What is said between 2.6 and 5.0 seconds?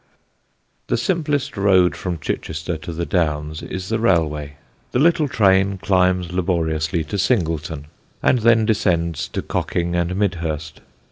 to the Downs is the railway. The